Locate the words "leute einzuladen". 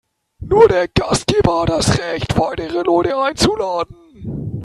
2.81-4.57